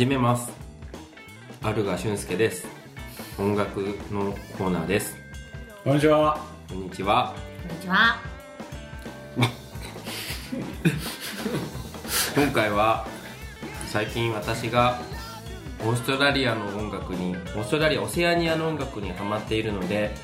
[0.00, 0.50] 始めます
[1.62, 2.66] アルガ俊介です
[3.38, 3.80] 音楽
[4.10, 5.14] のコーナーです
[5.84, 6.40] こんにちは。
[6.70, 7.34] こんにちは
[7.68, 8.16] こんにちは。
[12.34, 13.06] 今回は
[13.88, 15.02] 最近私が
[15.84, 20.14] オーストラリアの音楽にオーストラリアオセアニアの音楽にハマっているので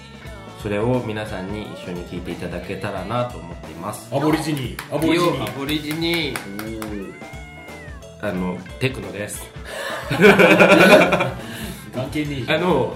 [0.62, 4.74] それを皆さんに一緒に聴いていただけたらなと思っていますアボリジニ。
[4.90, 5.46] アボリジニ。
[5.46, 6.34] アボリジニ
[8.22, 9.55] あのテクノです
[11.94, 12.58] 関係ねえじあ。
[12.58, 12.94] の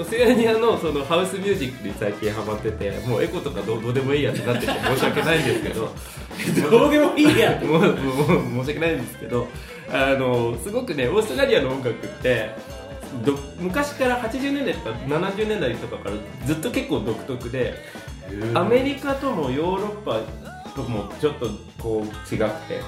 [0.00, 5.90] オセアニアのそのハウスミュージックに最近ハマっててもうエコとかどうどうでもいいやってなってて申し訳ないんですけど
[6.70, 7.64] どうでもいいやん。
[7.64, 9.48] もうもう申し訳ないんですけど
[9.90, 12.50] あのすごくねオーストラリアの音楽って
[13.24, 17.74] ど昔から80年代とか70年代とかからずっと結構独特で
[18.54, 20.20] アメリカともヨーロッパ
[20.74, 22.80] ともちょっとこう違くて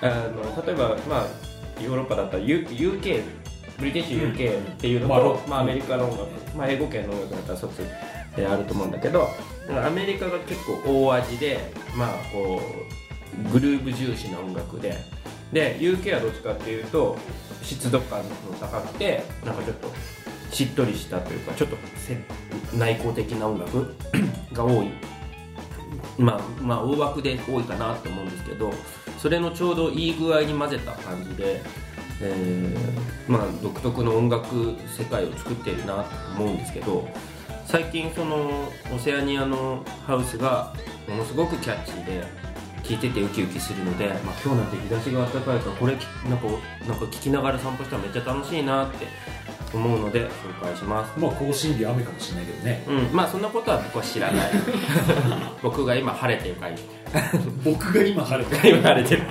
[0.00, 1.26] あの例えば、まあ、
[1.80, 3.22] ヨーロッパだったら U- UK
[3.78, 7.78] ブリティッシュ UK っていうのと、うんまあアメリカの音楽、まあ、英語圏の音楽だったらそっち
[8.36, 9.28] であると思うんだけど
[9.84, 11.58] アメリカが結構大味で、
[11.96, 12.60] まあ、こ
[13.48, 14.94] うグルーブ重視な音楽で
[15.52, 17.16] で UK はどっちかっていうと
[17.62, 18.24] 湿度感の
[18.60, 19.88] 高くてなんかちょっと
[20.50, 22.16] しっとりしたというかちょっとせ
[22.76, 23.94] 内向的な音楽
[24.52, 24.90] が多い。
[26.18, 28.70] まあまあ大枠で多いかなと思うんですけど
[29.24, 31.62] それのちょうどいい具合に混ぜた感じで、
[32.20, 36.10] えーまあ、独特の音楽世界を作っているなと
[36.42, 37.08] 思うんですけど
[37.64, 40.74] 最近そのオセアニアのハウスが
[41.08, 42.22] ものすごくキャッチーで
[42.82, 46.06] 聴いててウキウキするので、まあ、今日なんて日差しが暖かいからこれなんか
[46.86, 49.06] なんか聞きながら散歩したらめっちゃ楽しいなって
[49.74, 51.18] 思うので紹介します。
[51.18, 52.84] まあ甲子園で雨かもしれないけどね。
[52.88, 54.50] うん、まあそんなことは僕は知らない。
[55.62, 56.76] 僕が今晴れてるから
[57.64, 59.22] 僕が今晴れて今晴れてる。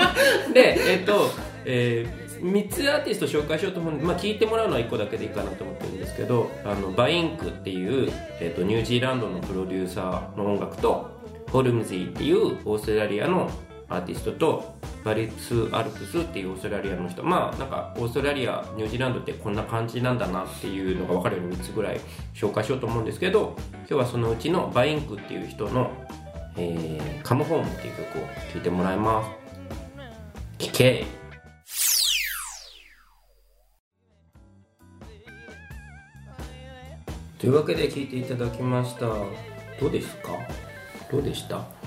[0.52, 1.30] でえっ、と、
[1.64, 2.06] え
[2.40, 11.10] 3つアーティスト紹介しようと思うんで、まあ、聞いてもらうのは1個だけでいいかなと思ってるんですけどあのバインクっていう、えー、とニュージーランドのプロデューサーの音楽と
[11.50, 13.50] ホルムズィっていうオーストラリアの
[13.88, 14.74] アーティストと
[15.04, 17.22] バリス・アルプスっていうオーストラリアの人。
[17.22, 22.00] まあなんかオーストラリアニュージーランドってこんな感じなんだなっていうのが分かるように3つぐらい
[22.34, 25.90] 紹介しようと思うんですけど今日はそのうちのバインクっていう人の
[26.56, 28.22] 「えーカムホーム」っていう曲を
[28.52, 29.24] 聴いてもらいま
[30.58, 30.66] す。
[30.66, 31.04] 聴け。
[37.38, 39.06] というわけで聴いていただきました。
[39.06, 39.26] ど
[39.86, 40.32] うですか？
[41.10, 41.79] どうでした？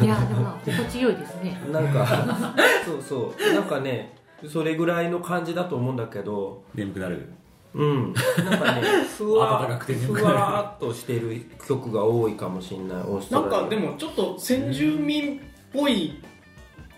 [0.00, 1.60] いや、でも、心地よいですね。
[1.70, 3.54] なんかそうそう。
[3.54, 4.14] なんかね
[4.48, 6.62] それぐらいの感じだと思うんだけど。
[6.74, 7.32] 眠くなる。
[7.74, 8.12] うん。
[8.12, 8.82] なんかね
[9.16, 13.58] ふわ暖かくて眠ふわっとしてる曲が多いかもしれないオーストラリア。
[13.58, 15.40] なんかでもちょっと先住民っ
[15.72, 16.20] ぽい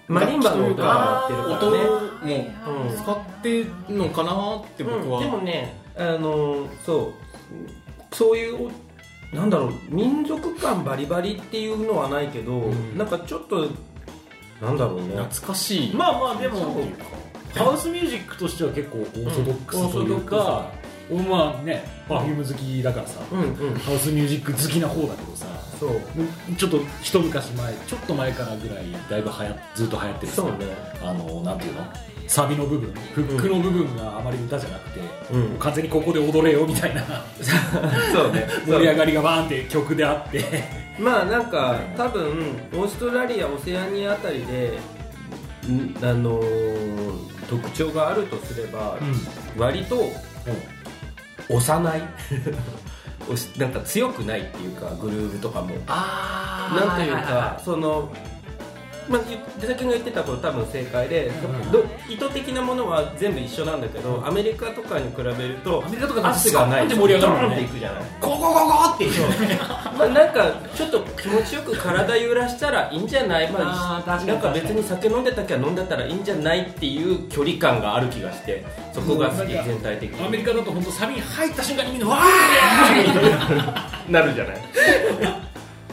[0.08, 2.56] マリンバの音が鳴ってる音からね。
[2.66, 7.12] も使ってるのかなって僕は、うん、でもねあのそう。
[8.12, 8.70] そういう
[9.34, 12.96] なんだろう民族感バリバリっていうのはないけど、ん。
[12.96, 13.68] なんかちょっと
[14.62, 15.16] なんだろうね。
[15.16, 16.86] 懐かしい、まあまあでも
[17.54, 20.70] ハウスミュージックとしては結構オーソドックスというか、
[21.10, 23.74] まあねパフューム好きだからさ、うんうん。
[23.74, 25.46] ハウスミュージック好きな方だけどさ。
[25.78, 26.00] そう。
[26.56, 30.66] ちょっと一昔前ちょっと前からぐらいだいぶはやずっと流行ってるさそうね。
[31.02, 31.82] あのなんていうの？
[32.26, 35.00] サビの部分フックの部分があまり歌じゃなくて、
[35.30, 35.40] うん。
[35.40, 37.02] もう完全にここで踊れよみたいな。
[38.14, 38.46] そうね。
[38.66, 40.42] 盛り上がりがバーンって曲であって。
[40.98, 44.78] まあなんか多分オーストラリアオセアニアあたりで
[45.68, 48.96] んあのー特徴があるとすれば、
[49.58, 50.10] 割と幼い
[53.28, 55.74] お しなんか強くないっていうかグルーヴとかも。
[55.86, 58.12] あなんというか、その、
[59.08, 59.20] まあ、
[59.60, 61.30] 出先が言ってたこと多分正解で、
[61.72, 66.38] ど意図的なものは全部一緒なんだけど、アメリカとかに比べるとアメリカとかがない。
[66.38, 69.06] スコーンって盛り上がるっていくじゃないゴゴゴゴって
[69.98, 73.58] まあ、なんかちょっと気持ちよく体揺らしたらいいんじゃない、ま
[74.06, 84.56] あなんか別に酒飲んでたきゃ飲んでたらいいんじゃないっていう距離感がある気がしてそこが好き全体的にアメリカだと本当サビに入った瞬間にみんなわーなるじゃない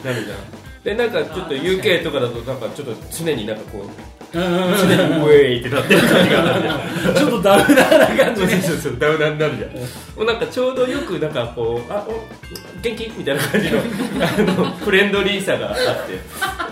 [0.04, 3.86] なるじゃんでなんかちょっと UK とかだとなんかちょっと常になんかこう
[4.32, 15.82] 常にウェイってなってる感じがあるちょっとダウナーな感じでそうそうそうダウナーになるじゃんもうなんかちょうどよくなんかこうあお元気みたいな感じのあのフレンドリーさがあって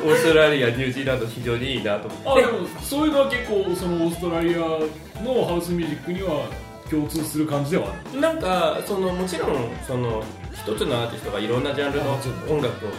[0.04, 2.44] オーストラリアニュージーランド非常にいいなと思って。
[2.44, 6.48] あでもそういうのは結構そのオーストラリアのハウスミュージックには
[6.90, 8.20] 共通する感じではある。
[8.20, 12.14] なんかそのもちろんその一つのアーティストがいろんなジャンルの
[12.48, 12.90] 音楽を、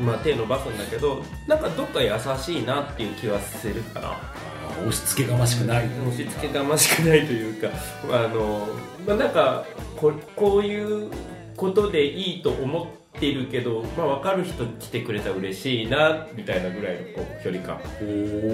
[0.00, 4.16] まあ、手伸ばすんだけどなんかどっか優しいなっていう気はするかな。
[4.80, 5.86] 押し付けがましくない。
[5.86, 7.68] 押し付けがましくないというか
[8.10, 8.68] あの、
[9.06, 9.64] まあ、なんか
[9.96, 11.10] ここういう
[11.56, 12.84] ことでいいと思
[13.16, 17.78] ってるけど、まあ、分かる人来てくれたら嬉しいなみたいなぐらいのこう距離感。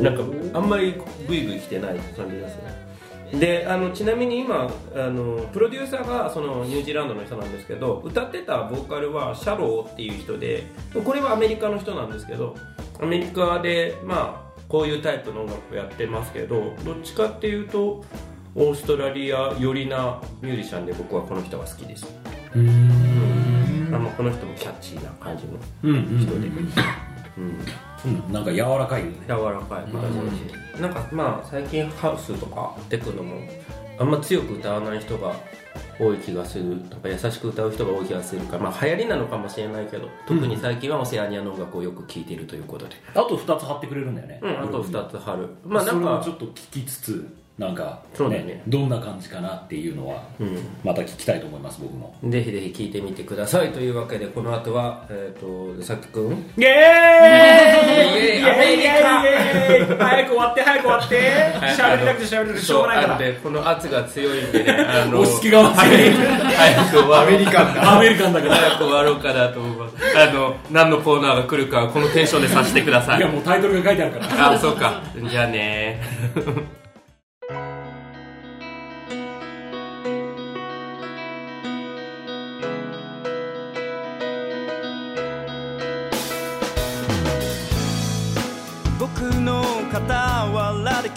[0.02, 0.94] なんかあんまり
[1.28, 2.85] グイグイ来てない感じですね
[3.32, 10.64] であのちなみに今あのプロデューサーがそのニュージーランドの人なんですけど歌ってたボーカルはシャローっていう人で
[11.04, 12.54] これはアメリカの人なんですけど
[13.00, 18.04] アメリカでまあこういうタイプの音楽をやってますけどどっちかっていうと
[18.54, 22.06] オーストラリア寄りなミュージシャンで僕はこの人が好きです。
[22.54, 23.90] うん。
[23.92, 25.50] あのこの人もキャッチーな感じの
[25.82, 26.48] うんうん人で、
[27.36, 27.58] うん。
[28.04, 28.32] うん。
[28.32, 29.16] なんか柔らかいよね。
[29.26, 29.90] 柔らかい。
[29.90, 33.36] 感じだしなんかまあ最近ハウスとかテクノも
[33.98, 35.34] あんま強く歌わない人が
[35.98, 36.68] 多い気がする。
[36.90, 42.96] なんか優しく歌う人が多い気がするからまあ流行りなのかもしれないけど特に最近はオセアニアの音楽をよく聴いているということで。
[43.14, 44.40] あと2つ貼ってくれるんだよね。
[44.42, 45.48] うんあと2つ貼る。
[45.64, 50.58] まあなんかちょっと聞きつつなんか、そうだねどんな感じかなっていうのはうん。
[50.84, 52.14] また聞きたいと思います僕も。
[52.24, 53.72] ぜひぜひ聞いてみてください。
[53.72, 56.32] というわけでこの後はえっ、とさきくん。
[56.58, 58.82] イエーイイエーイアメリ
[59.98, 61.32] カ早く終わって早く終わって。
[61.82, 63.18] 喋りたくて喋りたくてしょうがないから。
[63.18, 68.54] でこの圧が強いんでねあの押し付けが早くアメリカンだアメリカンだから。
[68.54, 69.94] 早く終わろうかなと思います。
[70.14, 73.18] あの何のコーナーが来るかこのテンションでさせてください。
[73.18, 74.52] いやもうタイトルが書いてあるから。
[74.52, 75.02] あそうか。
[75.30, 76.02] じゃあね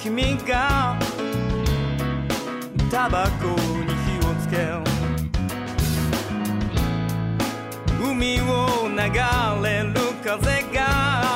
[0.01, 0.97] 君が
[2.89, 4.55] タバコに火をつけ
[8.01, 8.97] 海を流
[9.61, 9.93] れる
[10.23, 11.28] 風が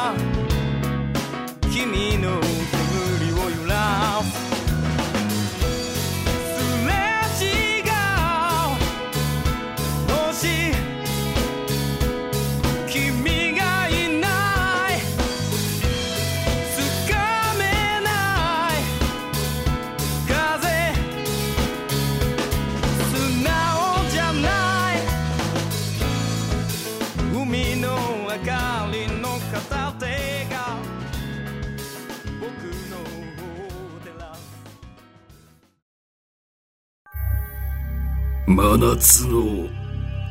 [38.56, 39.68] 真夏の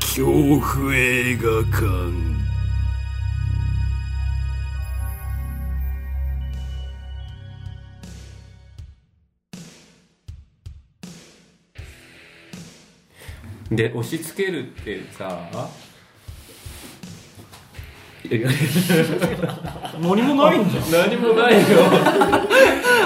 [0.00, 0.24] 恐
[0.60, 2.32] 怖映画館。
[13.72, 15.50] で押し付けるってさ
[18.36, 18.48] い や
[20.00, 20.90] 何もないんじゃん。
[20.90, 21.60] 何もないよ。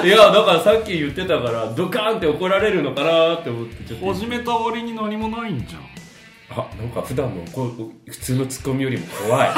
[0.04, 4.14] いやだからさっき言ってたからドカーンって怒られるのかなって思ってちょっと。
[4.14, 5.82] 始めた割に何もないんじゃん。
[6.48, 9.48] あなんか普段のこう普通のツッコミよりも怖い。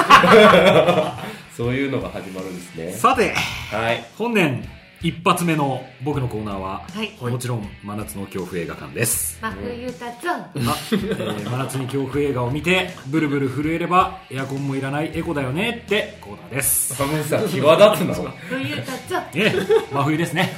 [1.55, 2.93] そういうのが始まるんですね。
[2.93, 3.35] さて
[3.71, 4.05] はい。
[4.17, 4.67] 本年
[5.01, 7.31] 一発目の僕のコーナーは、はい。
[7.31, 16.97] もちろん真夏の恐怖映画館です、真冬たつんあえー真夏に恐怖映画を見てブルブル震えればエアコンもいらないエコだよねってコーナーです。
[16.97, 18.15] 寒さ際立つの
[18.49, 19.53] 冬たつんええ
[19.93, 20.53] 真冬ですね。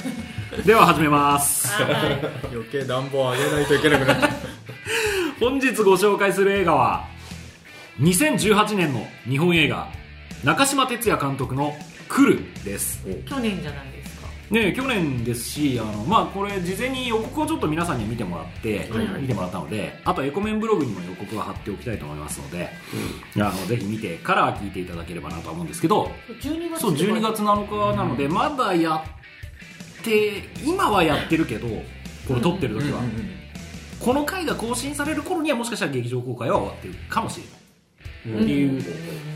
[0.65, 1.67] では始めます。
[1.67, 2.17] は
[2.51, 4.31] 余計暖房上げないといけなくなっちゃう。
[5.39, 7.05] 本日ご紹介する映画は
[7.99, 9.87] 2018年の日本映画
[10.43, 11.75] 中島哲也監督の
[12.09, 13.07] 「来る」です。
[13.07, 13.90] い去年じゃない？
[14.51, 22.69] ね、去年ですしあの、まあ、これ事前に予告をちょっと皆さんに見てもらって、見てもらったのであとエコメンブログにも予告は貼っておきたいと思いますので、
[23.37, 31.67] あのぜひ見てから聞いていただければなとは思うんですけど12月そう12月7日なので、まだやって今はやってるけど
[32.27, 32.99] これ撮ってる時は、
[34.01, 37.61] この回が更新される頃にはもしかしたら劇場公開は終わってるかもしれない。
[38.21, 38.83] っていう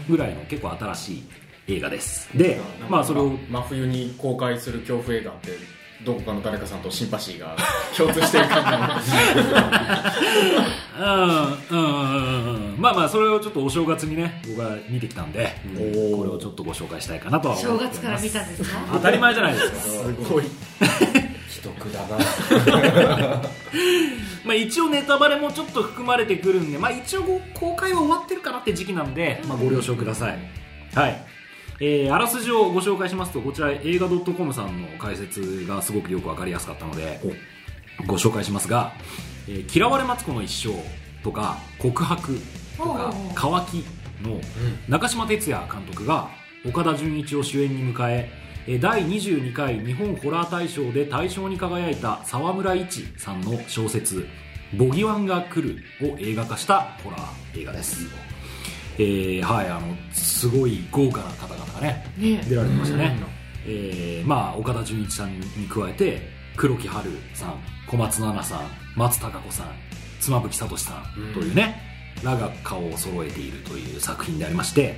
[0.07, 1.23] ぐらいの結構新しい
[1.67, 2.29] 映画です。
[2.37, 5.49] でまあそれを真冬に公開する恐怖映画って
[6.03, 7.55] どこかの誰かさんとシンパシーが
[7.97, 8.95] 共通してる感じなの
[11.71, 12.79] うんうんうんうん。
[12.79, 15.79] まあまあそれをちょっとお正月にね僕は見てきたんで、こ
[16.23, 18.77] れをちょっとご紹介したいかなとは思正月から見たんですか？
[18.93, 19.77] 当たり前じゃないですか。
[19.79, 20.43] すごい。
[21.49, 22.17] 既得だな。
[24.43, 30.37] まあ一応ネタバレもちょっと含まれてくるんでまあ一応ご公開は終わってるかなって時期なんで、まあ、ご了承ください。
[30.93, 31.25] はい
[31.79, 37.19] えーあらすじをご紹介しますとこちら映画 .com さんの解説がすごくよく分かりやすかったので
[38.07, 38.93] ご紹介しますが
[39.47, 40.73] 「えー嫌われマツコの一生」
[41.23, 42.39] とか「告白」
[42.77, 43.83] とかおうおうおう「乾き」
[44.23, 44.39] の
[44.87, 46.29] 中島哲也監督が
[46.65, 48.29] 岡田准一を主演に迎え
[48.67, 54.27] えー第22回日本ホラー大賞で大賞に輝いた沢村一さんの小説
[54.73, 58.07] 「ボギワンが来る」を映画化したホラー映画です、
[58.97, 62.43] えーはいあのすごい豪華な方々がねね。
[62.47, 63.15] 出られてましたね、
[63.67, 66.21] えーまあ岡田准一さんに加えて
[66.55, 68.59] 黒木華さん小松菜奈さん
[68.95, 69.67] 松たか子さん
[70.19, 71.81] 妻夫木聡さんというね、
[72.23, 74.97] らが顔を揃えているという作品でありまして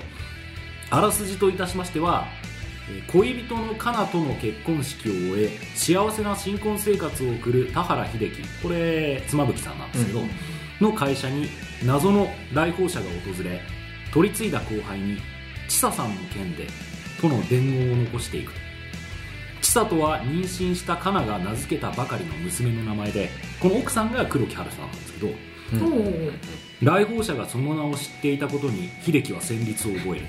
[0.90, 2.26] あらすじといたしましては
[2.90, 10.22] えー恋人のカナとの結婚式を終え幸せな新婚生活を送る田原秀樹これ妻夫木さんなんですけど、
[10.80, 11.48] の会社に
[11.84, 13.60] 謎の来訪者が訪れ
[14.12, 15.18] 取り継いだ後輩に
[15.68, 16.68] 千佐さんの件で
[17.22, 18.52] との伝言を残していく。
[19.62, 26.32] 千佐とは妊娠したカナが名付けたばかりの娘の名前でこの奥さんが黒木華さんなんですけどおー
[26.82, 30.26] 来訪者がその名を知っていたことに秀樹は戦慄を覚える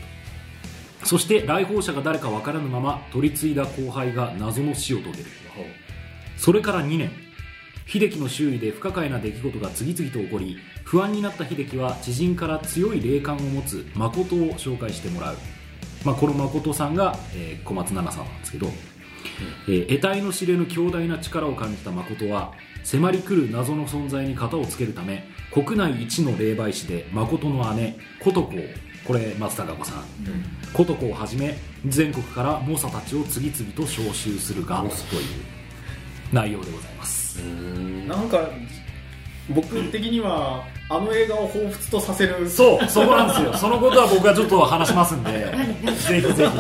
[1.05, 5.25] そして来訪者が誰か分からぬまま取り継いだ後輩が謎の死を遂げる。
[6.37, 7.11] それから2年
[7.91, 15.37] 秀樹の周囲で不可解な出来事が次々と起こり不安になった秀樹は知人から強い霊感を持つ誠を紹介してもらう、
[16.05, 18.67] まあ、この誠さんが、えー小松菜奈さんなんですけど、
[19.69, 22.53] えー得体の知れぬ強大な力を感じた誠は
[22.85, 28.61] 迫り来る謎の存在に型をつけるため国内一の霊媒師で誠の姉琴子を
[29.07, 30.05] これ松たか子さん。
[30.75, 34.93] 琴子をはじめ全国から猛者たちを次々と招集するがという。
[36.33, 37.28] 内容でございます
[38.07, 38.49] なんか
[39.51, 43.55] 僕的にはあの映画を彷彿とさせるそうそこなんですよ。
[43.55, 45.31] そのことは僕がちょっと話しますんで。
[46.09, 46.53] ぜひぜひ。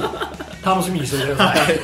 [0.65, 1.79] 楽しみにしておいてください。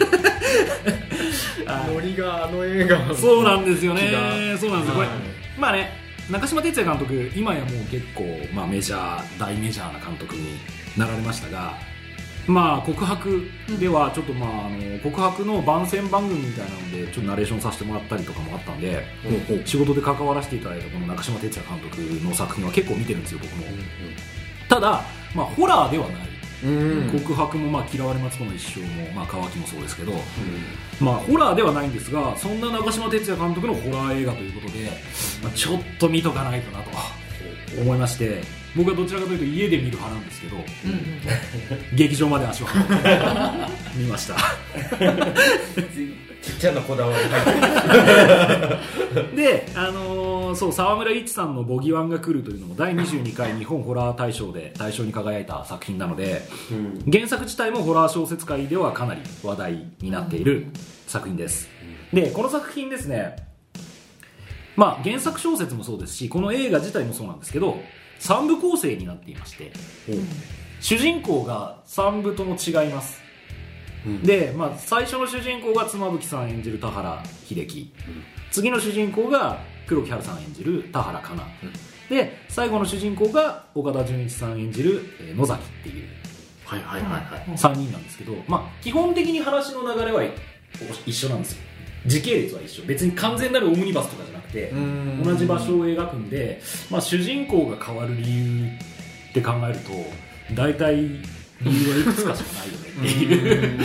[1.92, 4.10] ノリがあの映画のそうなんですよね。
[4.58, 4.94] そうなんですよ。
[4.94, 5.16] これはい
[5.58, 5.90] まあね
[6.30, 8.24] 中島哲也監督今やもう結構、
[8.54, 10.58] まあ、メジャー大メジャーな監督に
[10.96, 11.74] なられましたが
[12.46, 13.42] まあ告白
[13.78, 19.04] ではちょっとまああの告白の番宣番組みたいなのでちょっとナレーションさせてもらったりとかもあったんで
[19.64, 23.64] 仕事で関わらせていただいたこの中島哲也監督の作品は結構見てるんですよ僕も。
[24.68, 25.02] ただ
[25.34, 26.34] まあホラーではない。
[26.64, 27.10] うん。
[27.20, 30.12] 告白もまあ嫌われますこの一生も、まあ、乾きもそうですけど、
[30.98, 34.90] まあ、ホラーではないんですがそんな中島哲也監督のホラー映画ということで、
[35.42, 36.90] まあ、ちょっと見とかないとなと
[37.78, 38.40] 思いまして
[38.76, 41.96] 僕はどちらかというと家で見る派なんですけどうんうん。
[41.96, 43.20] 劇場まで足を運んで
[43.96, 44.34] 見ました。
[46.42, 47.44] ちっちゃなこだわり入っ
[49.14, 49.36] てる。
[49.36, 56.42] で、あのーそう沢村一さんの「ボギワンが来る」というのも第22回日本ホラー大賞で大賞に輝いた作品なので、
[57.10, 60.66] 原作自体もホラー小説界ではかなり話題になっている
[61.06, 61.68] 作品です、
[62.12, 63.36] でこの作品ですね
[64.76, 67.78] まあ原作小説もそうですしこの映画自体もそうなんですけど
[68.20, 69.72] 3部構成になっていまして、
[70.80, 73.20] 主人公が3部とも違います、
[74.22, 77.92] で、まあ、最初の主人公が妻夫木さん演じる田原秀樹、
[78.50, 81.50] 次の主人公が黒木華さん演じる田原香奈、
[82.08, 86.08] で最後の主人公が岡田准一さん演じる、えー野崎っていう。
[86.64, 87.56] はいはいはいはい。
[87.56, 90.22] 3人なんですけど、まあ、基本的に話の流れは
[91.06, 91.62] 一緒なんですよ。
[92.06, 92.84] 時系列は一緒。
[92.84, 94.23] 別に完全なるオムニバスとか
[94.54, 95.22] てん。
[95.22, 98.68] 同じ場所を描くんで、まあ、主人公が変わる理由
[99.30, 99.90] って考えると
[100.54, 101.20] 大体理
[101.64, 103.80] 由はいくつかしかないよねっていう。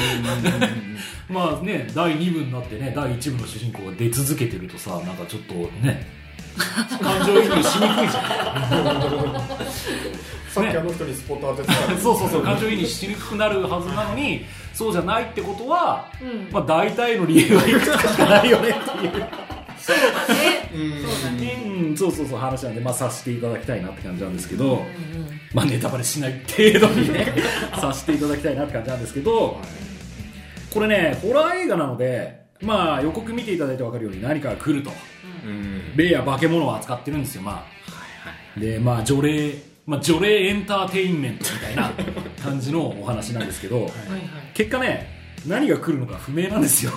[1.29, 5.53] まあね第2部になってね第1部の主人公が出続けてるとさなんかちょっと
[5.85, 6.07] ね
[7.01, 8.21] 感情移入しにくいじゃ
[9.25, 9.89] ん。
[10.49, 16.47] さっきあの人にスポット当ててた そうそうそう感情移入しにくくなるはずなのにそうじゃないってことは、うん。
[16.51, 19.48] まあ、大体の理由はいくつかしかないよねっていう
[19.79, 20.69] そうだね。
[20.71, 21.63] そうだね。
[21.65, 24.85] うんそうそうそう話なんで、まあ、させていただきたいなって感じなんですけど、
[25.53, 27.33] まあ、ネタバレしない程度にね。
[27.79, 29.59] させていただきたいなって感じなんですけど
[30.69, 34.91] これねホラー映画なので、まあ、予告見ていただいて分かるように何かが来ると。
[35.45, 35.95] うん。
[35.95, 38.59] 霊や化け物を扱ってるんですよまあ。
[38.59, 39.53] でまあ除霊
[39.85, 41.91] まあ除霊エンターテインメントみたいな
[42.43, 43.89] 感じのお話なんですけど、
[44.53, 45.07] 結果ね
[45.47, 46.91] 何が来るのか不明なんですよ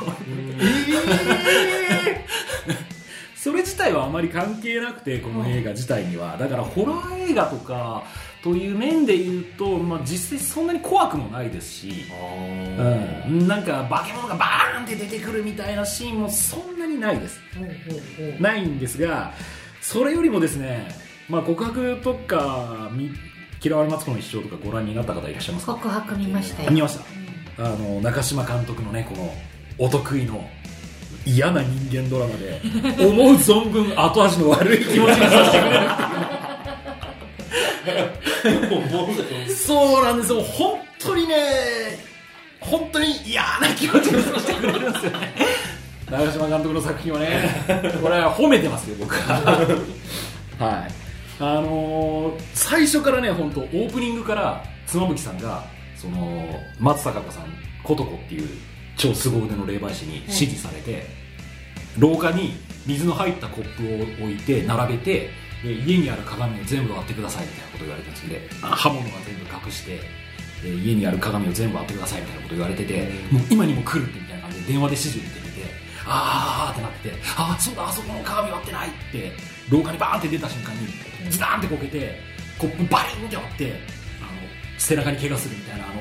[3.42, 6.36] それ自体はあまり関係なくてこの映画自体には。
[6.36, 8.04] だからホラー映画とか
[8.40, 12.04] という面で言うと、まあ、実際そんなに怖くもないですし、
[13.26, 17.40] うん、なんか化け物がバーンって出てくるみたいなシーンもそんなにないです。
[18.38, 19.32] ないんですが
[19.80, 20.94] それよりもですね、
[21.28, 23.10] まあ、告白とかみ
[23.60, 25.74] 嫌われマツコの一生とかご覧になった方いらっしゃいますか？
[25.74, 26.70] 告白見ましたよ。
[26.70, 27.64] 見ました。
[27.64, 29.34] あの中島監督のねこの
[29.78, 30.48] お得意の
[31.24, 32.60] 嫌な人間ドラマで
[32.98, 35.86] 思う存分後味の悪い気持ちにさせてくれる。
[38.42, 40.40] っていうねそうなんですよ。
[40.42, 41.36] 本当にね
[42.60, 45.34] 本当に嫌な気持ちにさせてくれるんですよね。
[46.10, 47.64] 長嶋監督の作品はね
[48.02, 49.34] これは褒めてますよ僕は。
[50.58, 50.92] はい。
[51.40, 55.64] あのー最初からね本当オープニングから妻夫木さんが
[55.96, 57.44] その松たか子さん
[57.82, 58.48] 琴子っていう
[58.96, 61.06] 超凄腕の霊媒師に指示されて、
[61.98, 62.54] 廊下に
[62.86, 65.30] 水の入ったコップを置いて並べて
[65.62, 70.00] で家にある鏡を全部割ってくださいみたいなことを言われたんです刃物は全部隠して
[70.62, 75.70] で家にある鏡を全部割ってくださいみたいなことを言われてて、もう今にも来るってみたいな感じで電話で指示を受けてみて
[76.06, 79.32] あーってなっててああそうだあそこの鏡割ってないって
[79.70, 82.18] 廊下にバーンって出た瞬間にズダーンってこけて
[82.58, 83.72] コップバリンって割って
[84.20, 84.30] あの
[84.78, 85.94] 背中に怪我するみたいなあの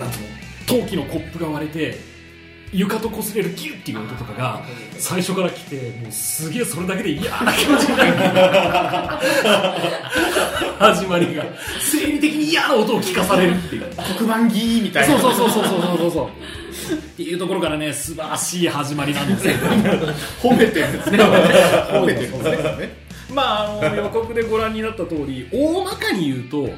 [0.00, 2.15] なんつうの陶器のコップが割れて
[2.72, 4.62] 床と擦れるギュッっていう音とかが
[4.98, 8.12] 最初から来てもうすげえそれだけで嫌な 気持ちになる。
[10.78, 11.44] 始まりが。
[11.80, 13.86] 生理的に嫌な音を聞かされるっていう。
[14.18, 15.18] 黒板ギーみたいな。
[15.18, 16.30] そうそうそうそうそうそうそ
[16.92, 16.94] う。
[16.94, 19.54] っていうところからね素晴らしい始まりなんですよ。
[20.42, 21.18] 褒めてるんですね。
[21.90, 23.06] 褒めてるんですね。
[23.32, 26.68] まああの 予告でご覧になった通り大まかに言うと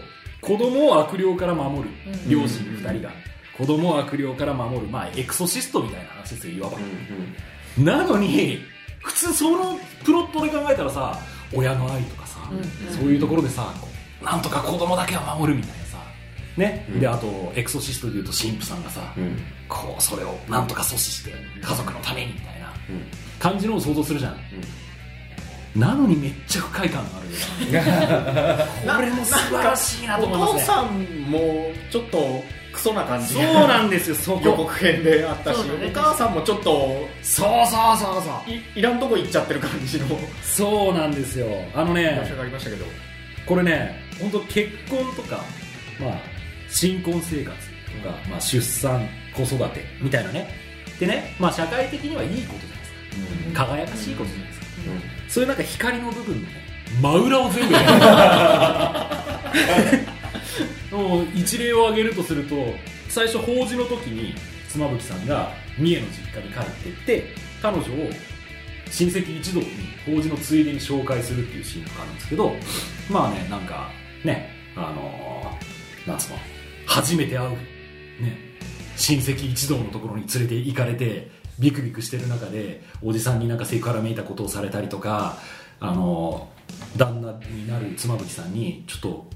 [0.40, 1.88] 子供を悪霊から守る
[2.28, 3.10] 両親2人が
[3.58, 4.86] 子供を悪霊から守る。
[4.86, 6.78] まあエクソシストみたいな話ですよいわば、
[7.82, 8.60] なのに
[9.00, 11.18] 普通そのプロットで考えたらさ
[11.52, 12.38] 親の愛とかさ、
[12.96, 13.74] そういうところでさ
[14.22, 15.98] なんとか子供だけは守るみたいなさ。
[16.56, 19.00] ね、であとエクソシストでいうと神父さんがさ、
[19.68, 22.72] こうそれをなんとか阻止して家族のためにみたいな
[23.38, 24.36] 感じのを想像するじゃん、
[25.76, 30.58] なのにめっちゃ不快感がある これも素晴らしいなと思いますね。
[30.58, 30.86] お父さん
[31.30, 32.44] もちょっと
[32.78, 33.34] クソな感じ。
[33.34, 34.40] そうなんですよそこ。
[34.44, 35.88] 予告編であったし、ね。
[35.88, 38.50] お母さんもちょっとそうそうそうそう。
[38.50, 40.06] いいらんとこ行っちゃってる感じの。
[40.42, 41.48] そうなんですよ。
[41.74, 42.86] あのねありましたけど。
[43.46, 45.42] これね本当結婚とか、
[46.00, 46.20] まあ、
[46.68, 47.62] 新婚生活と
[48.08, 50.48] か、まあ、出産子育てみたいなね。
[51.00, 52.92] でね、まあ、社会的にはいいことじゃないです
[53.54, 54.66] か、輝かしいことじゃないですか、
[55.28, 56.48] そういうなんか光の部分のね。
[57.00, 57.74] 真裏を全部
[60.90, 62.56] もう一例を挙げるとすると
[63.08, 64.34] 最初法事の時に
[64.68, 67.86] 妻夫木さんが三重の実家に帰ってって彼女を
[68.90, 69.66] 親戚一同に
[70.06, 72.52] 法事のついでに紹介するっていうシーンがあるんですけど
[73.10, 73.90] まあねなんか
[74.24, 76.36] ねあのーなんつうの
[76.86, 78.38] 初めて会うね
[78.96, 85.38] 親戚一同のところに連れて行かれてビクビクしてる中でおじさんになんかセクハラめいたことをされたりとか
[85.80, 86.48] あの
[86.96, 89.26] 旦那になる妻夫木さんにちょっと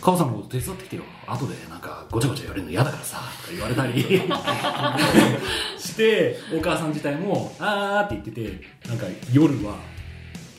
[0.00, 1.02] 母さんのこと手伝ってきてよ。
[1.26, 4.02] 後でなんかごちゃごちゃ言われるの嫌だからさとか言われたり。
[5.78, 9.76] してお母さん自体もあーって言っててなんか夜は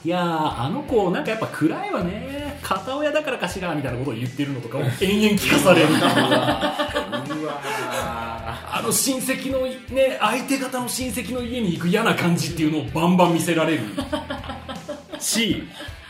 [0.04, 2.60] いやーあの子なんかやっぱ暗いわね。
[2.62, 5.00] 片親だからかしらみたいなことを言ってるのとかを延々
[5.40, 5.88] 聞かされる
[8.72, 13.84] あの親戚のね相手方の親戚の家に行く嫌な感じっていうのをバンバン見せられる
[15.20, 15.64] し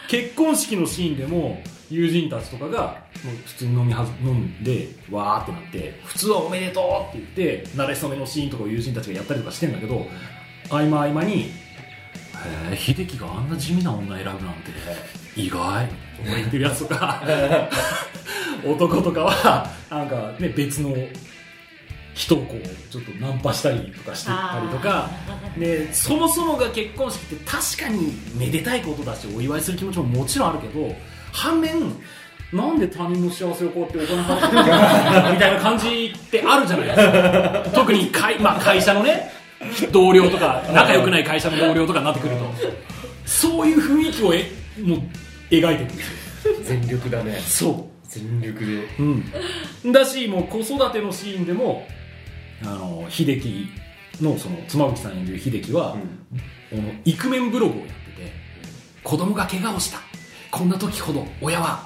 [0.07, 10.05] 結婚式のシーンでも友人たちとかがもう普通に飲みはず飲んでわーってなって普通はおめでとうって言って慣れ初めのシーンとかを友人たちがやったりとかしてんだけど
[10.69, 11.47] 合間合間にへ
[12.71, 14.71] え秀樹があんな地味な女選ぶなんて
[15.35, 15.87] 意外
[16.23, 17.21] 俺言ってるやつとか
[18.65, 20.95] 男とかはなんかね別の
[22.13, 25.09] 人をこうちょっとナンパしたりとかしてたりとか
[25.57, 30.95] でそもそもが結婚式って確かにめでたいことだしお祝いする気持ちももちろんあるけど
[31.35, 31.93] 反面
[32.53, 37.71] なんで他人の幸せをこうやってお金払ってるんだみたいな感じってあるじゃないですか。
[37.75, 39.31] 特に会,、まあ、会社のね
[39.91, 42.45] 同僚とか仲良くない会社の同僚とかになってくると。
[43.25, 44.49] そういう雰囲気をえ
[44.81, 44.99] もう
[45.49, 45.85] 描いてる。
[45.85, 47.39] んですよ全力だね。
[47.39, 48.07] そう。
[48.07, 48.87] 全力で。
[49.83, 51.85] うん、だしもう子育てのシーンでも
[52.63, 53.67] あの秀樹
[54.21, 55.97] のその妻夫木さん演じる秀樹は、
[56.69, 58.31] このイクメンブログをやってて
[59.03, 59.99] 子供が怪我をした
[60.55, 61.85] こんな時ほど親は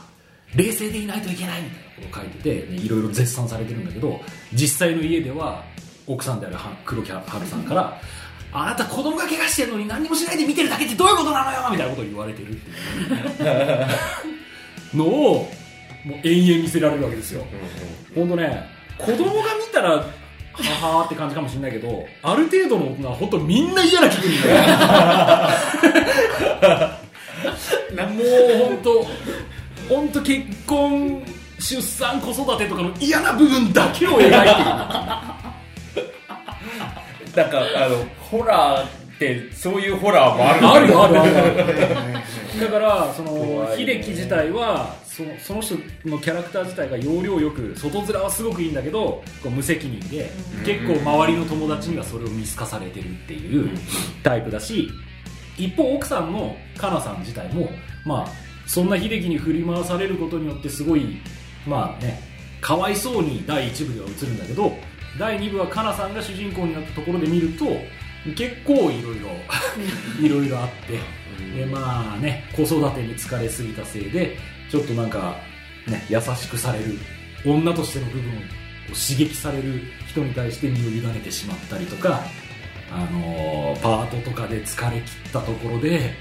[0.55, 4.21] 冷静でいないといけないみたいなことを書いてて、ねいろいろ絶賛されてるんだけど
[4.53, 5.63] 実際の家では
[6.05, 7.99] 奥さんであるは黒木華さんから
[8.51, 13.88] あなた子供が怪我してるのに何にもしないで見てるだけってどういうことなのよみたいなことを言われてるっていう。
[14.97, 15.51] のを
[16.03, 17.45] もう延々見せられるわけですよ、
[18.15, 20.03] 本当ね子供が見たらは
[20.97, 25.49] はーって感じかもしれないけどある程度の大人は本当みんな嫌な気分にな
[26.62, 26.89] る
[28.06, 28.25] もう
[28.67, 29.08] 本当
[29.93, 31.23] 本当結婚
[31.60, 34.36] 出産子育てとかの嫌な部分だけを描いてる
[37.36, 41.25] なんかあのホラーってそういうホラーもあるあるあるあ
[42.08, 42.13] る
[42.60, 45.75] だからその秀樹自体はそのその人
[46.06, 50.32] のキャラクター自体が要領よく外面はすごくいいんだけどこう無責任で
[50.65, 53.69] 結構周りの友達にはそれを見透かされてるっていう
[54.23, 54.89] タイプだし
[55.59, 57.69] 一方奥さんのかなさん自体も
[58.05, 58.27] まあ
[58.65, 61.17] そんな秀樹に振り回されることによってすごい
[61.67, 62.21] まあね
[62.61, 64.73] かわいそうに第1部では映るんだけど
[65.17, 67.65] 第2部はかなさんが主人公になったところで見ると
[68.35, 69.29] 結構いろいろ
[70.21, 70.99] いろいろあって
[71.57, 74.37] でまあね子育てに疲れすぎたせいで
[74.69, 75.35] ちょっとなんか
[75.87, 76.97] ね優しくされる
[77.45, 78.35] 女としての部分を
[78.89, 82.23] 刺激される人に対して身を委ねてしまったりとか
[82.91, 86.13] あのーパートとかで疲れ切ったところで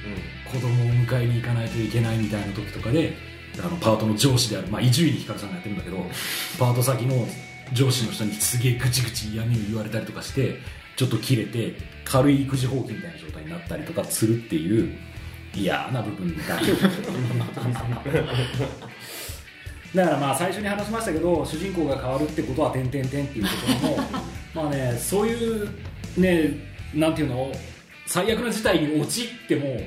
[0.53, 3.15] 子供を迎えに行かないといけないみたいな時とかで
[3.59, 5.97] あのパートの上司であるまあ伊集院光さんがやってるんだけど
[6.59, 7.27] パート先の
[7.73, 10.59] 上司の人にすげえぐちぐち嫌味を言われたりとかして
[10.97, 14.97] ちょっと切れて軽い育児放棄みたいな状態になったりとかするっていう
[15.55, 16.57] 嫌な部分が
[19.95, 23.97] だからまあ最初に話しましたけど主人公が変わるってことは点々点っていうところも
[24.55, 25.69] まあねそういう
[26.19, 26.51] ね
[26.95, 27.53] なんていうの？
[28.07, 29.79] 最悪な事態に陥っても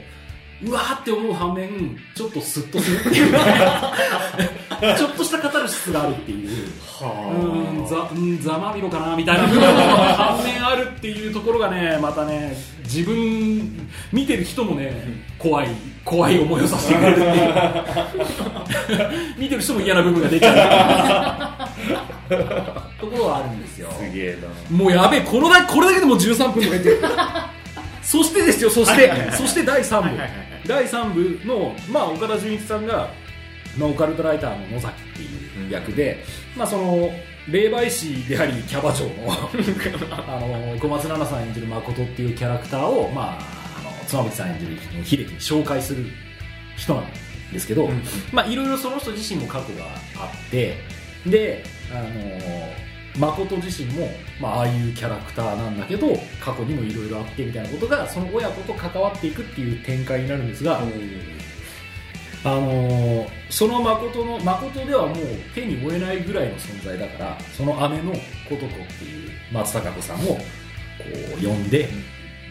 [0.63, 3.33] うわーって思う反面ちょっとスッとするっていう。
[4.97, 6.49] ちょっとしたカタルシスがあるっていう。
[7.01, 15.67] うんざうんざまみろかなみたいな反面あるっていうところがねまたね自分見てる人もね怖い
[16.05, 17.33] 怖い思いをさせてくれるっていう。
[19.39, 21.70] 見てる人も嫌な部分が出ちゃう
[22.99, 23.89] ところはあるんですよ。
[23.91, 24.37] すげえ
[24.69, 24.77] な。
[24.77, 27.01] もうやべえこのだこれだけでもう13分とか言ってる。
[28.01, 30.09] そしてですよそしてそして第3部。
[30.67, 33.09] 第3部の、まあ、岡田准一さんが、
[33.77, 36.23] まあ、オカルトライターの野崎っていう役で、
[36.55, 37.11] まあ、その
[37.49, 39.11] 霊媒師でありキャバ嬢の
[40.27, 46.05] あの小松菜奈さん演じる誠っていうキャラクターを、まあ、あの妻夫木さん演じる秀樹に紹介する
[46.77, 47.05] 人なん
[47.51, 47.89] ですけど、
[48.31, 49.85] まあ、いろいろその人自身も過去が
[50.17, 50.77] あって
[51.25, 54.07] であの誠自身も、
[54.39, 56.07] まあ、ああいうキャラクターなんだけど
[56.39, 60.79] 過去にもいろいろあってみたいなことがその親子と関わっていくっていう展開になるんですが、
[62.43, 65.17] あのその誠の誠ではもう
[65.53, 68.13] 手に負えないぐらいの存在だからその姉の
[68.47, 70.43] 琴子っていう松たか子さんをこ
[71.39, 71.89] う呼んで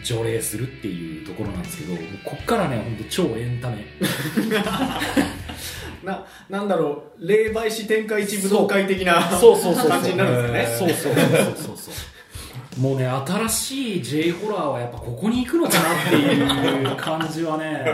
[0.03, 3.85] 除霊するっていうところなんですけどこっからね本当超エンタメ。
[6.03, 9.89] ななんだろう霊媒師天下一武道会的なそうそうそうそう。
[9.89, 10.93] 感じになるんですよね。
[10.95, 11.93] そうそうそうそうそう。
[12.81, 17.85] もうね新しい J ホラーはやっぱここに行くのかなっていう感じはね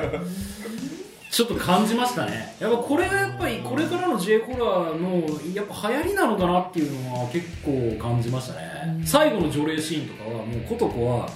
[1.31, 2.55] ちょっと感じましたね。
[2.59, 9.01] やっぱこれがやっぱりこれからの J ホラーのやっぱ流行りなのかなっていうのは結構感じましたね。
[9.05, 11.27] 最後の除霊シーンとかはもう琴子は、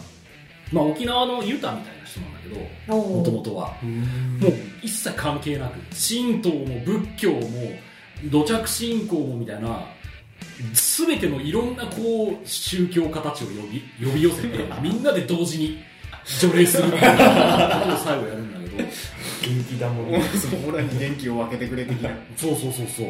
[0.71, 3.73] まあ、沖縄のユタみたいな人なんだけどもともとは。
[3.81, 7.41] もう一切関係なく神道も仏教も
[8.29, 9.85] 土着信仰もみたいな
[10.73, 15.79] 全てのいろんなこう宗教家たちを呼び呼び寄せて みんなで同時に
[16.39, 18.89] 除霊するみたいなことを最後やるんだけど
[19.41, 20.07] 元気だもん
[20.69, 22.09] 俺らに元気を分けてくれ的な。
[22.37, 23.07] そうそうそうそう。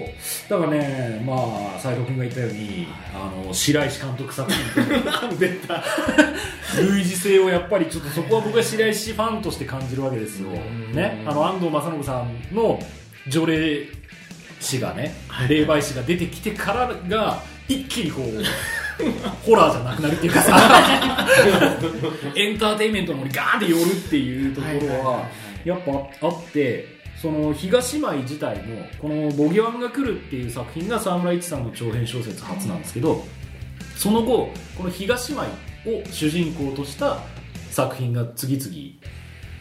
[0.50, 1.34] だからねま
[1.76, 4.60] あ斉藤君が言ったようにあの白石監督作品
[5.38, 5.84] 出た。
[6.80, 10.50] 類似性をやっぱりちょっとそこは僕は白石ファンとして感じるわけですよ、
[10.94, 12.80] ね、あの安藤正信さんの
[13.28, 13.88] 除霊
[14.60, 15.14] 師がね
[15.50, 18.44] 霊媒師が出てきてからが一気にこう
[19.44, 21.28] ホラーじゃなくなるっていうかさ。
[22.36, 25.30] エンターテインメントの方にガーンって寄るっていうところは
[25.66, 25.92] やっぱ
[26.28, 26.86] あって
[27.22, 33.24] その東舞自体もこの「ボギワンが来る」っていう作品が沢村一さんの長編小説初なんですけど
[33.96, 35.48] その後この東舞
[35.86, 37.20] を主人公とした
[37.70, 39.12] 作品が次々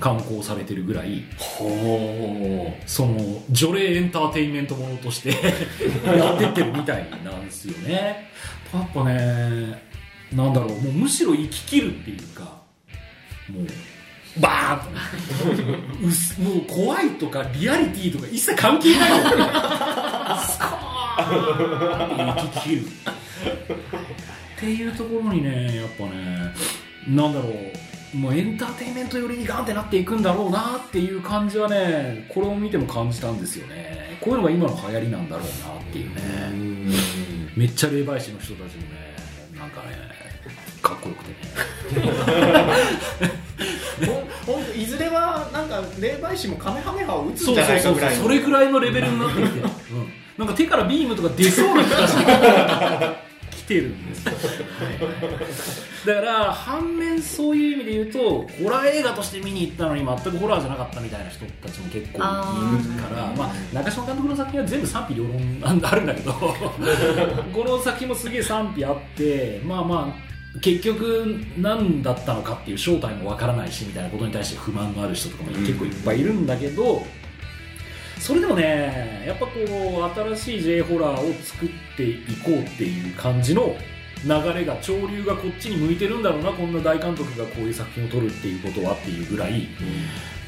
[0.01, 5.29] 刊行されてるぐらいほその除霊エンターテインメントものとして
[6.05, 8.31] やってってるみたいなんですよね。
[8.73, 9.83] やっぱね
[10.33, 12.63] なんだろうもうむしろ生き切るっていうか
[13.49, 13.67] もう
[14.39, 16.01] バーン。
[16.01, 19.11] とうすもう怖いとかリアリティとか一切関係ない。
[19.11, 19.31] の
[20.41, 22.83] スコーンって生き切る。
[22.85, 26.55] っていうところにねやっぱね
[27.09, 27.53] なんだろう。
[28.17, 34.19] もうエンターテインメント寄りにガンってなっていくんだろうなっていう感じはねこれを見ても感じたんですよね。
[34.21, 36.21] こういうのが今の流行りなんだろうなっていうね。
[37.57, 39.15] めっちゃ霊媒師の人たちもね
[39.57, 39.89] なんかね
[40.83, 42.13] かっこよくてね
[44.53, 48.23] ほんほんといずれはなんか霊媒師もカメハメハを打つんじゃないかぐらいの。
[48.23, 49.69] それぐらいのレベルになってきて、うん、
[50.39, 54.27] なんか手からビームとか出そうな気がしてきてるんです。
[54.27, 54.33] よ、
[56.07, 62.21] だから反面そういう意味で言うとホラー映画として見に行ったのに全くホラーじゃなかったみたいな人たちも結構いるか
[63.15, 65.35] らまあ、中島監督の作品は全部賛否両論
[65.65, 66.55] あるんだけどこ
[67.65, 70.30] の作品もすげえ賛否あってまあまあ
[70.61, 77.07] 結局何だったのかっていう正体もわからないしみたいなことに対して不満のある人とかも結構いっぱいいるんだけど、
[78.19, 83.77] それでもねやっぱこう新しい J ホラーを作っていこうっていう感じの
[84.25, 89.69] 流れが潮流がこっちに向いてるんだろうなこんな大監督がこういう作品を撮るっていうことはっていうぐらい、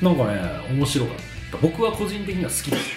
[0.03, 1.17] なんかね面白かっ
[1.53, 1.59] た。
[1.59, 2.91] 僕は個人的には好きです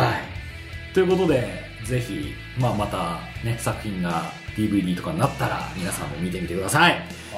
[0.00, 0.94] はい。
[0.94, 6.96] ということでぜひ、まあ、またね作品が DVD とかになったら皆さんも見てみてください、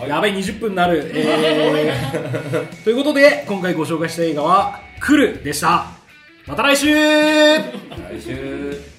[0.09, 2.83] やべえ20分になる、えー。
[2.85, 5.87] ということで今回ご紹介した映画は「来る」でした。
[6.47, 6.87] また来週。
[6.95, 7.63] 来
[8.25, 8.96] 週